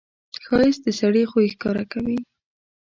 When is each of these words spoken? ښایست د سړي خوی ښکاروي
ښایست 0.45 0.81
د 0.83 0.87
سړي 0.99 1.23
خوی 1.31 1.47
ښکاروي 1.53 2.17